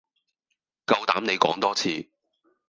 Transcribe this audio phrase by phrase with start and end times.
[0.87, 2.09] 夠膽你講多次